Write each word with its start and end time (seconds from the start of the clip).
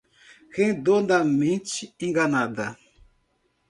Redondamente 0.57 1.93
enganada 2.01 2.75